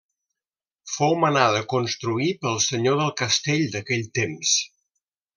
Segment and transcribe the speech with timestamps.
[0.91, 4.55] Fou manada construir pel senyor del castell d'aquell temps.